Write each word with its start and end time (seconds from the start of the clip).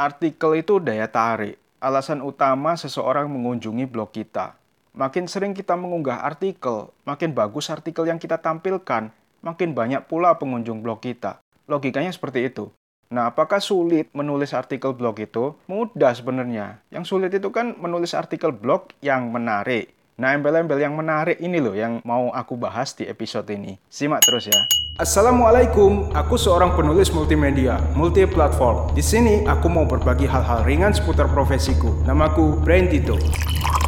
Artikel 0.00 0.56
itu 0.56 0.80
daya 0.80 1.12
tarik, 1.12 1.60
alasan 1.76 2.24
utama 2.24 2.72
seseorang 2.72 3.28
mengunjungi 3.28 3.84
blog 3.84 4.16
kita. 4.16 4.56
Makin 4.96 5.28
sering 5.28 5.52
kita 5.52 5.76
mengunggah 5.76 6.24
artikel, 6.24 6.88
makin 7.04 7.36
bagus 7.36 7.68
artikel 7.68 8.08
yang 8.08 8.16
kita 8.16 8.40
tampilkan, 8.40 9.12
makin 9.44 9.76
banyak 9.76 10.08
pula 10.08 10.40
pengunjung 10.40 10.80
blog 10.80 11.04
kita. 11.04 11.44
Logikanya 11.68 12.16
seperti 12.16 12.48
itu. 12.48 12.72
Nah, 13.12 13.28
apakah 13.28 13.60
sulit 13.60 14.08
menulis 14.16 14.56
artikel 14.56 14.96
blog 14.96 15.20
itu? 15.20 15.52
Mudah 15.68 16.16
sebenarnya. 16.16 16.80
Yang 16.88 17.04
sulit 17.12 17.36
itu 17.36 17.52
kan 17.52 17.76
menulis 17.76 18.16
artikel 18.16 18.56
blog 18.56 18.96
yang 19.04 19.28
menarik. 19.28 19.92
Nah, 20.20 20.36
embel-embel 20.36 20.76
yang 20.76 20.92
menarik 20.92 21.40
ini 21.40 21.64
loh 21.64 21.72
yang 21.72 22.04
mau 22.04 22.28
aku 22.28 22.52
bahas 22.52 22.92
di 22.92 23.08
episode 23.08 23.48
ini. 23.56 23.80
Simak 23.88 24.20
terus 24.20 24.52
ya. 24.52 24.60
Assalamualaikum, 25.00 26.12
aku 26.12 26.36
seorang 26.36 26.76
penulis 26.76 27.08
multimedia, 27.08 27.80
multi 27.96 28.28
platform. 28.28 28.92
Di 28.92 29.00
sini 29.00 29.48
aku 29.48 29.72
mau 29.72 29.88
berbagi 29.88 30.28
hal-hal 30.28 30.60
ringan 30.68 30.92
seputar 30.92 31.24
profesiku. 31.32 32.04
Namaku 32.04 32.60
Brain 32.60 32.92
Tito. 32.92 33.16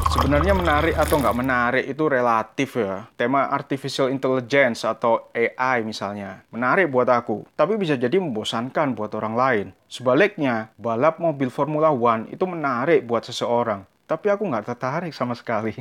Sebenarnya 0.09 0.57
menarik 0.57 0.97
atau 0.97 1.21
nggak 1.21 1.37
menarik 1.37 1.85
itu 1.85 2.05
relatif 2.09 2.81
ya. 2.81 3.13
Tema 3.13 3.53
artificial 3.53 4.09
intelligence 4.09 4.89
atau 4.89 5.29
AI 5.37 5.85
misalnya. 5.85 6.49
Menarik 6.49 6.89
buat 6.89 7.13
aku, 7.13 7.45
tapi 7.53 7.77
bisa 7.77 7.93
jadi 8.01 8.17
membosankan 8.17 8.97
buat 8.97 9.13
orang 9.13 9.37
lain. 9.37 9.67
Sebaliknya, 9.85 10.73
balap 10.81 11.21
mobil 11.21 11.53
Formula 11.53 11.93
One 11.93 12.33
itu 12.33 12.49
menarik 12.49 13.05
buat 13.05 13.29
seseorang. 13.29 13.85
Tapi 14.13 14.29
aku 14.29 14.45
nggak 14.45 14.77
tertarik 14.77 15.17
sama 15.17 15.33
sekali. 15.33 15.73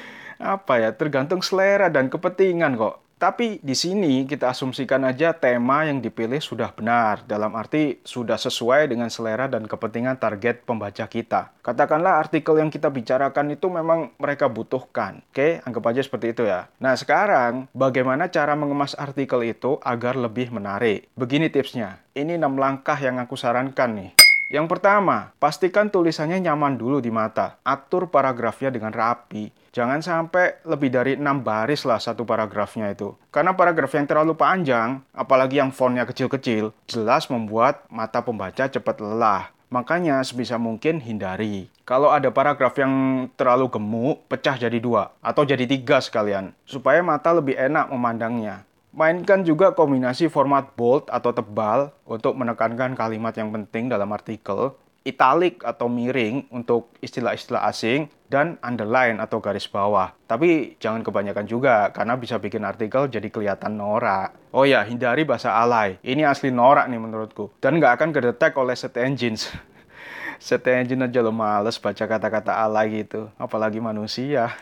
Apa 0.40 0.80
ya, 0.80 0.88
tergantung 0.96 1.44
selera 1.44 1.92
dan 1.92 2.08
kepentingan 2.08 2.80
kok. 2.80 3.04
Tapi 3.20 3.60
di 3.60 3.76
sini 3.76 4.24
kita 4.24 4.52
asumsikan 4.52 5.04
aja 5.04 5.36
tema 5.36 5.84
yang 5.84 6.00
dipilih 6.00 6.40
sudah 6.40 6.72
benar, 6.72 7.22
dalam 7.28 7.52
arti 7.54 8.00
sudah 8.04 8.40
sesuai 8.40 8.88
dengan 8.90 9.12
selera 9.12 9.46
dan 9.46 9.68
kepentingan 9.68 10.16
target 10.16 10.64
pembaca 10.64 11.04
kita. 11.04 11.52
Katakanlah 11.60 12.24
artikel 12.24 12.56
yang 12.56 12.72
kita 12.72 12.88
bicarakan 12.88 13.52
itu 13.52 13.68
memang 13.68 14.16
mereka 14.16 14.48
butuhkan. 14.48 15.20
Oke, 15.30 15.60
anggap 15.62 15.84
aja 15.92 16.00
seperti 16.00 16.32
itu 16.34 16.42
ya. 16.48 16.72
Nah 16.80 16.96
sekarang, 16.96 17.68
bagaimana 17.76 18.32
cara 18.32 18.56
mengemas 18.56 18.96
artikel 18.96 19.44
itu 19.44 19.76
agar 19.84 20.16
lebih 20.18 20.50
menarik? 20.50 21.06
Begini 21.14 21.52
tipsnya, 21.52 22.00
ini 22.16 22.40
6 22.40 22.56
langkah 22.56 22.96
yang 22.96 23.20
aku 23.20 23.38
sarankan 23.38 23.92
nih. 23.92 24.23
Yang 24.52 24.66
pertama, 24.70 25.32
pastikan 25.40 25.88
tulisannya 25.88 26.40
nyaman 26.40 26.78
dulu 26.78 27.00
di 27.02 27.10
mata. 27.10 27.58
Atur 27.64 28.08
paragrafnya 28.08 28.70
dengan 28.70 28.92
rapi 28.92 29.64
Jangan 29.74 30.06
sampai 30.06 30.62
lebih 30.62 30.86
dari 30.86 31.18
6 31.18 31.42
baris 31.42 31.82
lah 31.82 31.98
satu 31.98 32.22
paragrafnya 32.22 32.94
itu. 32.94 33.10
Karena 33.34 33.58
paragraf 33.58 33.90
yang 33.90 34.06
terlalu 34.06 34.38
panjang, 34.38 35.02
apalagi 35.10 35.58
yang 35.58 35.74
fontnya 35.74 36.06
kecil-kecil, 36.06 36.70
jelas 36.86 37.26
membuat 37.26 37.82
mata 37.90 38.22
pembaca 38.22 38.70
cepat 38.70 39.02
lelah. 39.02 39.50
Makanya 39.74 40.22
sebisa 40.22 40.62
mungkin 40.62 41.02
hindari. 41.02 41.66
Kalau 41.82 42.14
ada 42.14 42.30
paragraf 42.30 42.78
yang 42.78 43.26
terlalu 43.34 43.66
gemuk, 43.66 44.22
pecah 44.30 44.54
jadi 44.54 44.78
dua 44.78 45.10
atau 45.18 45.42
jadi 45.42 45.66
tiga 45.66 45.98
sekalian, 45.98 46.54
supaya 46.62 47.02
mata 47.02 47.34
lebih 47.34 47.58
enak 47.58 47.90
memandangnya. 47.90 48.62
Mainkan 48.94 49.42
juga 49.42 49.74
kombinasi 49.74 50.30
format 50.30 50.70
bold 50.78 51.10
atau 51.10 51.34
tebal 51.34 51.90
untuk 52.06 52.38
menekankan 52.38 52.94
kalimat 52.94 53.34
yang 53.34 53.50
penting 53.50 53.90
dalam 53.90 54.06
artikel 54.14 54.70
italic 55.04 55.60
atau 55.62 55.86
miring 55.86 56.48
untuk 56.48 56.88
istilah-istilah 57.04 57.68
asing 57.68 58.08
dan 58.32 58.56
underline 58.64 59.20
atau 59.20 59.38
garis 59.38 59.68
bawah. 59.68 60.10
Tapi 60.24 60.80
jangan 60.80 61.04
kebanyakan 61.04 61.44
juga 61.44 61.92
karena 61.92 62.16
bisa 62.16 62.40
bikin 62.40 62.64
artikel 62.64 63.06
jadi 63.06 63.28
kelihatan 63.28 63.76
norak. 63.76 64.32
Oh 64.50 64.64
ya, 64.64 64.82
hindari 64.82 65.22
bahasa 65.28 65.52
alay. 65.54 66.00
Ini 66.00 66.24
asli 66.24 66.48
norak 66.48 66.88
nih 66.88 66.98
menurutku. 66.98 67.52
Dan 67.60 67.78
nggak 67.78 68.00
akan 68.00 68.10
kedetek 68.16 68.56
oleh 68.56 68.74
set 68.74 68.96
engines. 68.96 69.52
set 70.42 70.64
engine 70.66 71.04
aja 71.04 71.20
lo 71.20 71.30
males 71.30 71.76
baca 71.78 72.04
kata-kata 72.08 72.64
alay 72.64 73.04
gitu. 73.04 73.28
Apalagi 73.36 73.78
manusia. 73.78 74.56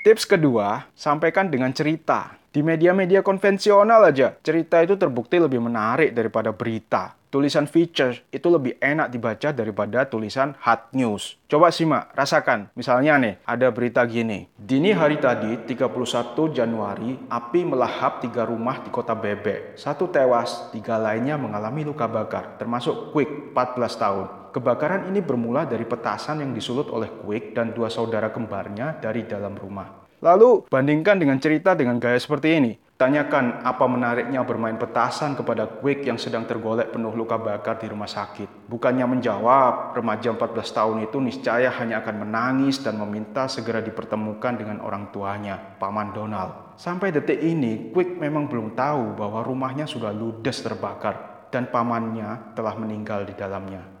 Tips 0.00 0.24
kedua, 0.24 0.88
sampaikan 0.96 1.52
dengan 1.52 1.74
cerita. 1.76 2.39
Di 2.50 2.66
media-media 2.66 3.22
konvensional 3.22 4.10
aja, 4.10 4.34
cerita 4.42 4.82
itu 4.82 4.98
terbukti 4.98 5.38
lebih 5.38 5.62
menarik 5.62 6.10
daripada 6.10 6.50
berita 6.50 7.14
tulisan 7.30 7.70
feature 7.70 8.26
itu 8.34 8.50
lebih 8.50 8.74
enak 8.82 9.08
dibaca 9.14 9.54
daripada 9.54 10.02
tulisan 10.04 10.58
hot 10.58 10.90
news. 10.90 11.38
Coba 11.46 11.70
simak, 11.70 12.10
rasakan. 12.18 12.74
Misalnya 12.74 13.16
nih, 13.22 13.34
ada 13.46 13.70
berita 13.70 14.02
gini. 14.02 14.50
Dini 14.58 14.90
hari 14.90 15.22
tadi, 15.22 15.54
31 15.70 16.50
Januari, 16.50 17.16
api 17.30 17.60
melahap 17.62 18.18
tiga 18.18 18.44
rumah 18.44 18.82
di 18.82 18.90
kota 18.90 19.14
Bebek. 19.14 19.78
Satu 19.78 20.10
tewas, 20.10 20.74
tiga 20.74 20.98
lainnya 20.98 21.38
mengalami 21.38 21.86
luka 21.86 22.10
bakar, 22.10 22.58
termasuk 22.58 23.14
Quick, 23.14 23.54
14 23.54 23.94
tahun. 24.02 24.26
Kebakaran 24.50 25.06
ini 25.06 25.22
bermula 25.22 25.62
dari 25.62 25.86
petasan 25.86 26.42
yang 26.42 26.50
disulut 26.50 26.90
oleh 26.90 27.06
Quick 27.22 27.54
dan 27.54 27.70
dua 27.70 27.86
saudara 27.86 28.34
kembarnya 28.34 28.98
dari 28.98 29.22
dalam 29.22 29.54
rumah. 29.54 29.99
Lalu, 30.20 30.68
bandingkan 30.68 31.16
dengan 31.16 31.40
cerita 31.40 31.72
dengan 31.72 31.96
gaya 31.96 32.20
seperti 32.20 32.48
ini. 32.60 32.72
Tanyakan 33.00 33.64
apa 33.64 33.88
menariknya 33.88 34.44
bermain 34.44 34.76
petasan 34.76 35.32
kepada 35.32 35.64
Quick 35.64 36.04
yang 36.04 36.20
sedang 36.20 36.44
tergolek 36.44 36.92
penuh 36.92 37.16
luka 37.16 37.40
bakar 37.40 37.80
di 37.80 37.88
rumah 37.88 38.04
sakit. 38.04 38.68
Bukannya 38.68 39.08
menjawab, 39.08 39.96
remaja 39.96 40.36
14 40.36 40.76
tahun 40.76 40.96
itu 41.08 41.16
niscaya 41.16 41.72
hanya 41.80 42.04
akan 42.04 42.28
menangis 42.28 42.84
dan 42.84 43.00
meminta 43.00 43.48
segera 43.48 43.80
dipertemukan 43.80 44.60
dengan 44.60 44.84
orang 44.84 45.08
tuanya, 45.08 45.56
Paman 45.80 46.12
Donald. 46.12 46.76
Sampai 46.76 47.08
detik 47.08 47.40
ini, 47.40 47.88
Quick 47.88 48.20
memang 48.20 48.52
belum 48.52 48.76
tahu 48.76 49.16
bahwa 49.16 49.40
rumahnya 49.40 49.88
sudah 49.88 50.12
ludes 50.12 50.60
terbakar 50.60 51.48
dan 51.48 51.72
pamannya 51.72 52.52
telah 52.52 52.76
meninggal 52.76 53.24
di 53.24 53.32
dalamnya. 53.32 53.99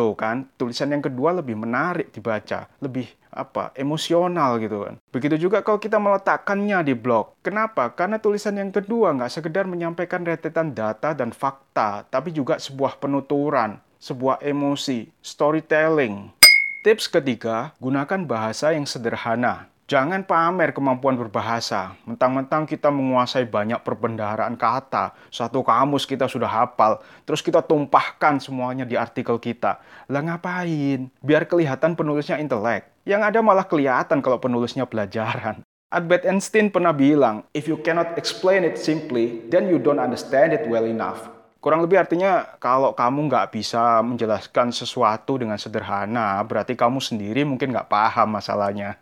Tuh 0.00 0.16
kan, 0.16 0.48
tulisan 0.56 0.88
yang 0.88 1.04
kedua 1.04 1.36
lebih 1.36 1.60
menarik 1.60 2.08
dibaca, 2.08 2.64
lebih 2.80 3.04
apa 3.28 3.68
emosional 3.76 4.56
gitu 4.56 4.88
kan. 4.88 4.96
Begitu 5.12 5.36
juga 5.36 5.60
kalau 5.60 5.76
kita 5.76 6.00
meletakkannya 6.00 6.80
di 6.88 6.96
blog. 6.96 7.36
Kenapa? 7.44 7.92
Karena 7.92 8.16
tulisan 8.16 8.56
yang 8.56 8.72
kedua 8.72 9.12
nggak 9.12 9.28
sekedar 9.28 9.68
menyampaikan 9.68 10.24
rentetan 10.24 10.72
data 10.72 11.12
dan 11.12 11.36
fakta, 11.36 12.08
tapi 12.08 12.32
juga 12.32 12.56
sebuah 12.56 12.96
penuturan, 12.96 13.76
sebuah 14.00 14.40
emosi, 14.40 15.12
storytelling. 15.20 16.32
Tips 16.80 17.12
ketiga, 17.12 17.76
gunakan 17.76 18.24
bahasa 18.24 18.72
yang 18.72 18.88
sederhana. 18.88 19.69
Jangan 19.90 20.22
pamer 20.22 20.70
kemampuan 20.70 21.18
berbahasa. 21.18 21.98
Mentang-mentang 22.06 22.62
kita 22.62 22.94
menguasai 22.94 23.42
banyak 23.42 23.82
perbendaharaan 23.82 24.54
kata, 24.54 25.18
satu 25.34 25.66
kamus 25.66 26.06
kita 26.06 26.30
sudah 26.30 26.46
hafal, 26.46 27.02
terus 27.26 27.42
kita 27.42 27.58
tumpahkan 27.58 28.38
semuanya 28.38 28.86
di 28.86 28.94
artikel 28.94 29.42
kita. 29.42 29.82
Lah 30.06 30.22
ngapain? 30.22 31.10
Biar 31.18 31.42
kelihatan 31.42 31.98
penulisnya 31.98 32.38
intelek. 32.38 32.86
Yang 33.02 33.34
ada 33.34 33.38
malah 33.42 33.66
kelihatan 33.66 34.22
kalau 34.22 34.38
penulisnya 34.38 34.86
pelajaran. 34.86 35.66
Albert 35.98 36.22
Einstein 36.22 36.70
pernah 36.70 36.94
bilang, 36.94 37.42
if 37.50 37.66
you 37.66 37.74
cannot 37.82 38.14
explain 38.14 38.62
it 38.62 38.78
simply, 38.78 39.42
then 39.50 39.66
you 39.66 39.82
don't 39.82 39.98
understand 39.98 40.54
it 40.54 40.70
well 40.70 40.86
enough. 40.86 41.26
Kurang 41.58 41.82
lebih 41.82 41.98
artinya 41.98 42.56
kalau 42.62 42.94
kamu 42.94 43.26
nggak 43.26 43.58
bisa 43.58 44.06
menjelaskan 44.06 44.70
sesuatu 44.70 45.34
dengan 45.34 45.58
sederhana, 45.58 46.38
berarti 46.46 46.78
kamu 46.78 47.02
sendiri 47.02 47.42
mungkin 47.42 47.74
nggak 47.74 47.90
paham 47.90 48.38
masalahnya. 48.38 48.96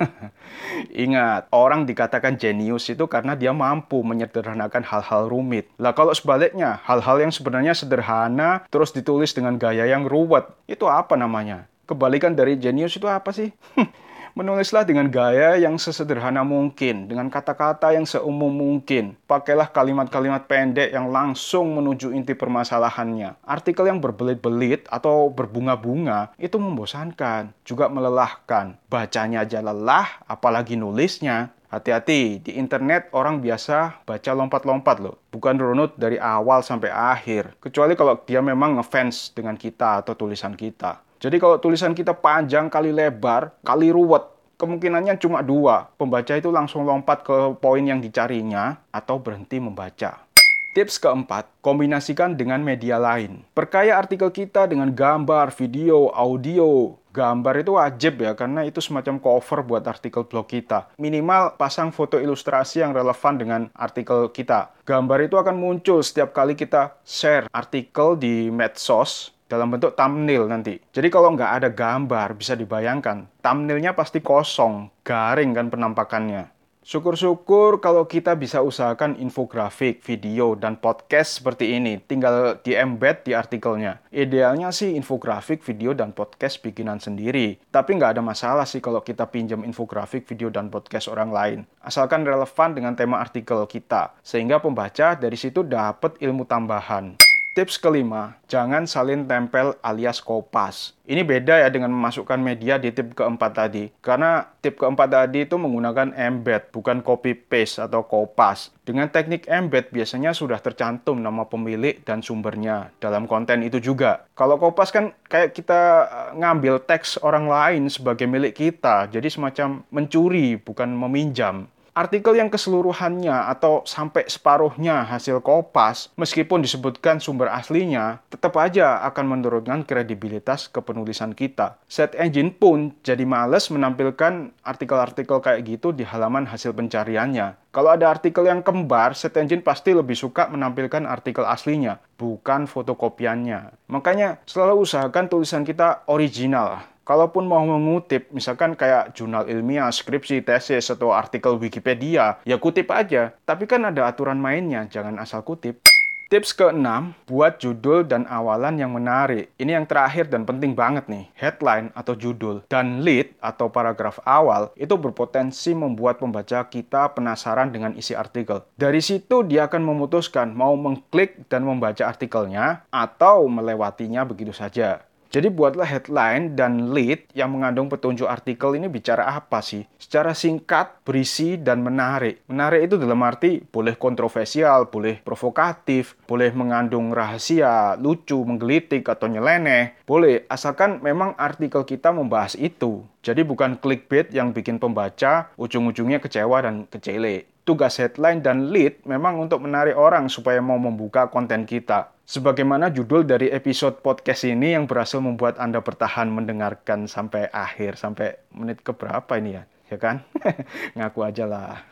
Ingat, 1.04 1.48
orang 1.52 1.84
dikatakan 1.84 2.40
jenius 2.40 2.88
itu 2.90 3.04
karena 3.06 3.36
dia 3.36 3.52
mampu 3.54 4.00
menyederhanakan 4.00 4.82
hal-hal 4.84 5.28
rumit. 5.28 5.68
Lah 5.78 5.92
kalau 5.92 6.16
sebaliknya, 6.16 6.80
hal-hal 6.84 7.20
yang 7.22 7.32
sebenarnya 7.32 7.76
sederhana 7.76 8.64
terus 8.72 8.90
ditulis 8.90 9.30
dengan 9.36 9.56
gaya 9.60 9.86
yang 9.86 10.08
ruwet, 10.08 10.48
itu 10.66 10.88
apa 10.88 11.14
namanya? 11.14 11.68
Kebalikan 11.86 12.34
dari 12.34 12.56
jenius 12.56 12.96
itu 12.96 13.06
apa 13.10 13.30
sih? 13.34 13.50
Menulislah 14.38 14.86
dengan 14.86 15.10
gaya 15.10 15.58
yang 15.58 15.74
sesederhana 15.74 16.46
mungkin, 16.46 17.10
dengan 17.10 17.26
kata-kata 17.26 17.90
yang 17.90 18.06
seumum 18.06 18.54
mungkin. 18.54 19.18
Pakailah 19.26 19.74
kalimat-kalimat 19.74 20.46
pendek 20.46 20.94
yang 20.94 21.10
langsung 21.10 21.74
menuju 21.74 22.14
inti 22.14 22.38
permasalahannya. 22.38 23.42
Artikel 23.42 23.90
yang 23.90 23.98
berbelit-belit 23.98 24.86
atau 24.86 25.26
berbunga-bunga 25.34 26.30
itu 26.38 26.62
membosankan, 26.62 27.50
juga 27.66 27.90
melelahkan. 27.90 28.78
Bacanya 28.86 29.42
aja 29.42 29.58
lelah, 29.58 30.22
apalagi 30.30 30.78
nulisnya. 30.78 31.50
Hati-hati, 31.70 32.42
di 32.42 32.58
internet 32.58 33.14
orang 33.14 33.38
biasa 33.38 34.02
baca 34.02 34.30
lompat-lompat 34.34 34.98
loh. 34.98 35.22
Bukan 35.30 35.54
runut 35.54 35.94
dari 35.94 36.18
awal 36.18 36.66
sampai 36.66 36.90
akhir. 36.90 37.54
Kecuali 37.62 37.94
kalau 37.94 38.18
dia 38.26 38.42
memang 38.42 38.74
ngefans 38.78 39.30
dengan 39.30 39.54
kita 39.54 40.02
atau 40.02 40.18
tulisan 40.18 40.58
kita. 40.58 40.98
Jadi 41.20 41.36
kalau 41.36 41.60
tulisan 41.60 41.92
kita 41.92 42.16
panjang 42.16 42.72
kali 42.72 42.96
lebar, 42.96 43.52
kali 43.60 43.92
ruwet, 43.92 44.24
kemungkinannya 44.56 45.20
cuma 45.20 45.44
dua. 45.44 45.92
Pembaca 46.00 46.32
itu 46.32 46.48
langsung 46.48 46.88
lompat 46.88 47.20
ke 47.28 47.60
poin 47.60 47.84
yang 47.84 48.00
dicarinya 48.00 48.80
atau 48.88 49.20
berhenti 49.20 49.60
membaca. 49.60 50.24
Tips 50.72 50.96
keempat, 50.96 51.44
kombinasikan 51.60 52.40
dengan 52.40 52.64
media 52.64 52.96
lain. 52.96 53.44
Perkaya 53.52 54.00
artikel 54.00 54.32
kita 54.32 54.64
dengan 54.64 54.88
gambar, 54.96 55.52
video, 55.52 56.08
audio. 56.08 56.96
Gambar 57.12 57.68
itu 57.68 57.76
wajib 57.76 58.22
ya, 58.24 58.32
karena 58.32 58.64
itu 58.64 58.80
semacam 58.80 59.20
cover 59.20 59.60
buat 59.66 59.84
artikel 59.84 60.24
blog 60.24 60.48
kita. 60.48 60.88
Minimal 60.96 61.58
pasang 61.60 61.92
foto 61.92 62.16
ilustrasi 62.16 62.80
yang 62.80 62.96
relevan 62.96 63.34
dengan 63.36 63.60
artikel 63.76 64.32
kita. 64.32 64.72
Gambar 64.88 65.28
itu 65.28 65.36
akan 65.36 65.58
muncul 65.58 66.00
setiap 66.00 66.32
kali 66.32 66.56
kita 66.56 66.96
share 67.04 67.50
artikel 67.52 68.16
di 68.16 68.48
medsos 68.48 69.34
dalam 69.50 69.74
bentuk 69.74 69.98
thumbnail 69.98 70.46
nanti. 70.46 70.78
Jadi 70.94 71.10
kalau 71.10 71.34
nggak 71.34 71.52
ada 71.58 71.68
gambar, 71.74 72.38
bisa 72.38 72.54
dibayangkan, 72.54 73.26
thumbnailnya 73.42 73.98
pasti 73.98 74.22
kosong, 74.22 74.86
garing 75.02 75.50
kan 75.50 75.66
penampakannya. 75.66 76.54
Syukur-syukur 76.80 77.84
kalau 77.84 78.08
kita 78.08 78.32
bisa 78.32 78.64
usahakan 78.64 79.12
infografik, 79.20 80.00
video, 80.00 80.56
dan 80.56 80.80
podcast 80.80 81.36
seperti 81.38 81.76
ini. 81.76 82.00
Tinggal 82.00 82.56
di 82.64 82.72
embed 82.72 83.28
di 83.28 83.36
artikelnya. 83.36 84.00
Idealnya 84.08 84.72
sih 84.72 84.96
infografik, 84.96 85.60
video, 85.60 85.92
dan 85.92 86.16
podcast 86.16 86.58
bikinan 86.64 86.96
sendiri. 86.96 87.60
Tapi 87.68 88.00
nggak 88.00 88.16
ada 88.16 88.22
masalah 88.24 88.64
sih 88.64 88.80
kalau 88.80 89.04
kita 89.04 89.28
pinjam 89.28 89.60
infografik, 89.60 90.24
video, 90.24 90.48
dan 90.48 90.72
podcast 90.72 91.12
orang 91.12 91.30
lain. 91.30 91.58
Asalkan 91.84 92.24
relevan 92.24 92.72
dengan 92.72 92.96
tema 92.96 93.20
artikel 93.20 93.60
kita. 93.68 94.16
Sehingga 94.24 94.58
pembaca 94.58 95.14
dari 95.14 95.36
situ 95.36 95.60
dapat 95.60 96.16
ilmu 96.16 96.48
tambahan. 96.48 97.29
Tips 97.50 97.82
kelima, 97.82 98.38
jangan 98.46 98.86
salin 98.86 99.26
tempel 99.26 99.74
alias 99.82 100.22
kopas. 100.22 100.94
Ini 101.02 101.26
beda 101.26 101.58
ya 101.58 101.66
dengan 101.66 101.90
memasukkan 101.90 102.38
media 102.38 102.78
di 102.78 102.94
tip 102.94 103.10
keempat 103.10 103.58
tadi. 103.58 103.90
Karena 103.98 104.46
tip 104.62 104.78
keempat 104.78 105.10
tadi 105.10 105.42
itu 105.42 105.58
menggunakan 105.58 106.14
embed, 106.14 106.70
bukan 106.70 107.02
copy 107.02 107.34
paste 107.34 107.82
atau 107.82 108.06
kopas. 108.06 108.70
Dengan 108.86 109.10
teknik 109.10 109.50
embed 109.50 109.90
biasanya 109.90 110.30
sudah 110.30 110.62
tercantum 110.62 111.18
nama 111.18 111.42
pemilik 111.42 111.98
dan 112.06 112.22
sumbernya 112.22 112.94
dalam 113.02 113.26
konten 113.26 113.66
itu 113.66 113.82
juga. 113.82 114.30
Kalau 114.38 114.54
kopas 114.54 114.94
kan 114.94 115.10
kayak 115.26 115.50
kita 115.50 116.06
eh, 116.06 116.30
ngambil 116.38 116.86
teks 116.86 117.18
orang 117.18 117.50
lain 117.50 117.90
sebagai 117.90 118.30
milik 118.30 118.54
kita. 118.54 119.10
Jadi 119.10 119.26
semacam 119.26 119.82
mencuri, 119.90 120.54
bukan 120.54 120.94
meminjam. 120.94 121.66
Artikel 121.90 122.38
yang 122.38 122.46
keseluruhannya 122.46 123.50
atau 123.50 123.82
sampai 123.82 124.30
separuhnya 124.30 125.02
hasil 125.02 125.42
kopas, 125.42 126.14
meskipun 126.14 126.62
disebutkan 126.62 127.18
sumber 127.18 127.50
aslinya, 127.50 128.22
tetap 128.30 128.54
aja 128.62 129.02
akan 129.10 129.38
menurunkan 129.38 129.82
kredibilitas 129.82 130.70
kepenulisan 130.70 131.34
kita. 131.34 131.82
Set 131.90 132.14
engine 132.14 132.54
pun 132.54 132.94
jadi 133.02 133.26
males 133.26 133.66
menampilkan 133.74 134.54
artikel-artikel 134.62 135.42
kayak 135.42 135.66
gitu 135.66 135.90
di 135.90 136.06
halaman 136.06 136.46
hasil 136.46 136.70
pencariannya. 136.70 137.58
Kalau 137.74 137.90
ada 137.94 138.10
artikel 138.10 138.46
yang 138.46 138.62
kembar, 138.62 139.14
set 139.18 139.34
engine 139.38 139.62
pasti 139.62 139.94
lebih 139.94 140.14
suka 140.14 140.46
menampilkan 140.50 141.06
artikel 141.06 141.42
aslinya, 141.46 142.02
bukan 142.18 142.70
fotokopiannya. 142.70 143.90
Makanya 143.90 144.42
selalu 144.46 144.86
usahakan 144.86 145.26
tulisan 145.30 145.66
kita 145.66 146.06
original 146.06 146.82
kalaupun 147.10 147.50
mau 147.50 147.66
mengutip, 147.66 148.30
misalkan 148.30 148.78
kayak 148.78 149.18
jurnal 149.18 149.50
ilmiah, 149.50 149.90
skripsi, 149.90 150.46
tesis, 150.46 150.94
atau 150.94 151.10
artikel 151.10 151.58
Wikipedia, 151.58 152.38
ya 152.46 152.54
kutip 152.62 152.86
aja. 152.94 153.34
Tapi 153.42 153.66
kan 153.66 153.82
ada 153.82 154.06
aturan 154.06 154.38
mainnya, 154.38 154.86
jangan 154.86 155.18
asal 155.18 155.42
kutip. 155.42 155.82
Tips 156.30 156.54
keenam, 156.54 157.10
buat 157.26 157.58
judul 157.58 158.06
dan 158.06 158.22
awalan 158.30 158.78
yang 158.78 158.94
menarik. 158.94 159.50
Ini 159.58 159.82
yang 159.82 159.86
terakhir 159.90 160.30
dan 160.30 160.46
penting 160.46 160.78
banget 160.78 161.10
nih. 161.10 161.26
Headline 161.34 161.90
atau 161.90 162.14
judul 162.14 162.62
dan 162.70 163.02
lead 163.02 163.34
atau 163.42 163.66
paragraf 163.66 164.22
awal 164.22 164.70
itu 164.78 164.94
berpotensi 164.94 165.74
membuat 165.74 166.22
pembaca 166.22 166.62
kita 166.70 167.10
penasaran 167.18 167.74
dengan 167.74 167.98
isi 167.98 168.14
artikel. 168.14 168.62
Dari 168.78 169.02
situ 169.02 169.42
dia 169.42 169.66
akan 169.66 169.82
memutuskan 169.82 170.54
mau 170.54 170.78
mengklik 170.78 171.50
dan 171.50 171.66
membaca 171.66 172.06
artikelnya 172.06 172.86
atau 172.94 173.50
melewatinya 173.50 174.22
begitu 174.22 174.54
saja. 174.54 175.02
Jadi 175.30 175.46
buatlah 175.46 175.86
headline 175.86 176.58
dan 176.58 176.90
lead 176.90 177.30
yang 177.38 177.54
mengandung 177.54 177.86
petunjuk 177.86 178.26
artikel 178.26 178.74
ini 178.74 178.90
bicara 178.90 179.30
apa 179.30 179.62
sih? 179.62 179.86
Secara 179.94 180.34
singkat, 180.34 181.06
berisi, 181.06 181.54
dan 181.54 181.86
menarik. 181.86 182.42
Menarik 182.50 182.90
itu 182.90 182.98
dalam 182.98 183.22
arti 183.22 183.62
boleh 183.62 183.94
kontroversial, 183.94 184.90
boleh 184.90 185.22
provokatif, 185.22 186.18
boleh 186.26 186.50
mengandung 186.50 187.14
rahasia, 187.14 187.94
lucu, 187.94 188.42
menggelitik, 188.42 189.06
atau 189.06 189.30
nyeleneh. 189.30 190.02
Boleh, 190.02 190.50
asalkan 190.50 190.98
memang 190.98 191.38
artikel 191.38 191.86
kita 191.86 192.10
membahas 192.10 192.58
itu. 192.58 193.06
Jadi 193.22 193.46
bukan 193.46 193.78
clickbait 193.78 194.34
yang 194.34 194.50
bikin 194.50 194.82
pembaca 194.82 195.54
ujung-ujungnya 195.54 196.18
kecewa 196.18 196.58
dan 196.66 196.90
kecele 196.90 197.46
tugas 197.70 198.02
headline 198.02 198.42
dan 198.42 198.74
lead 198.74 198.98
memang 199.06 199.38
untuk 199.38 199.62
menarik 199.62 199.94
orang 199.94 200.26
supaya 200.26 200.58
mau 200.58 200.74
membuka 200.74 201.30
konten 201.30 201.62
kita. 201.62 202.10
Sebagaimana 202.30 202.94
judul 202.94 203.26
dari 203.26 203.50
episode 203.50 204.06
podcast 204.06 204.46
ini 204.46 204.78
yang 204.78 204.86
berhasil 204.86 205.18
membuat 205.18 205.58
Anda 205.58 205.82
bertahan 205.82 206.30
mendengarkan 206.30 207.10
sampai 207.10 207.50
akhir, 207.50 207.98
sampai 207.98 208.38
menit 208.54 208.86
keberapa 208.86 209.34
ini 209.34 209.58
ya, 209.58 209.66
ya 209.90 209.98
kan? 209.98 210.22
Ngaku 210.94 211.26
aja 211.26 211.42
lah. 211.50 211.82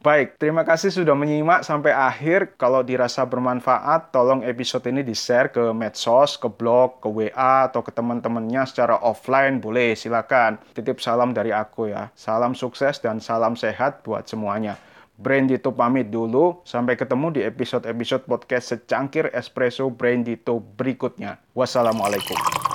Baik, 0.00 0.40
terima 0.40 0.64
kasih 0.64 0.88
sudah 0.88 1.12
menyimak 1.12 1.60
sampai 1.60 1.92
akhir. 1.92 2.56
Kalau 2.56 2.80
dirasa 2.80 3.28
bermanfaat, 3.28 4.16
tolong 4.16 4.48
episode 4.48 4.88
ini 4.88 5.04
di-share 5.04 5.52
ke 5.52 5.68
medsos, 5.76 6.40
ke 6.40 6.48
blog, 6.48 7.04
ke 7.04 7.12
WA, 7.12 7.68
atau 7.68 7.84
ke 7.84 7.92
teman-temannya 7.92 8.64
secara 8.64 8.96
offline. 9.04 9.60
Boleh, 9.60 9.92
silakan. 9.92 10.56
Titip 10.72 11.04
salam 11.04 11.36
dari 11.36 11.52
aku 11.52 11.92
ya. 11.92 12.08
Salam 12.16 12.56
sukses 12.56 12.96
dan 12.96 13.20
salam 13.20 13.52
sehat 13.60 14.00
buat 14.08 14.24
semuanya. 14.24 14.80
Brain 15.16 15.48
Dito 15.48 15.72
pamit 15.72 16.12
dulu. 16.12 16.60
Sampai 16.68 16.96
ketemu 16.96 17.32
di 17.32 17.40
episode-episode 17.44 18.28
podcast 18.28 18.76
secangkir 18.76 19.32
espresso 19.32 19.88
Brain 19.88 20.22
Dito 20.22 20.60
berikutnya. 20.60 21.40
Wassalamualaikum. 21.56 22.65